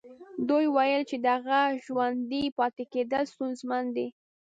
دوی 0.49 0.65
ويل 0.75 1.01
چې 1.09 1.15
د 1.23 1.25
هغه 1.37 1.59
ژوندي 1.85 2.43
پاتې 2.57 2.83
کېدل 2.93 3.23
ستونزمن 3.33 3.83
دي. 3.95 4.07